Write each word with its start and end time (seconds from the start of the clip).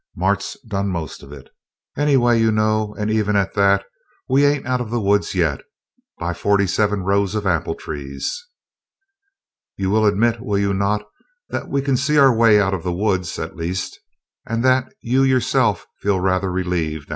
"Mart's 0.15 0.57
done 0.67 0.87
most 0.87 1.21
of 1.21 1.31
it, 1.31 1.51
anyway, 1.95 2.39
you 2.41 2.51
know; 2.51 2.95
and 2.97 3.11
even 3.11 3.35
at 3.35 3.53
that, 3.53 3.85
we 4.27 4.43
ain't 4.47 4.65
out 4.65 4.81
of 4.81 4.89
the 4.89 4.99
woods 4.99 5.35
yet, 5.35 5.61
by 6.17 6.33
forty 6.33 6.65
seven 6.65 7.01
rows 7.03 7.35
of 7.35 7.45
apple 7.45 7.75
trees." 7.75 8.47
"You 9.77 9.91
will 9.91 10.07
admit, 10.07 10.39
will 10.41 10.57
you 10.57 10.73
not, 10.73 11.07
that 11.49 11.67
we 11.69 11.83
can 11.83 11.97
see 11.97 12.17
our 12.17 12.33
way 12.35 12.59
out 12.59 12.73
of 12.73 12.81
the 12.81 12.91
woods, 12.91 13.37
at 13.37 13.55
least, 13.55 13.99
and 14.47 14.65
that 14.65 14.91
you 15.01 15.21
yourself 15.21 15.85
feel 16.01 16.19
rather 16.19 16.51
relieved?" 16.51 17.09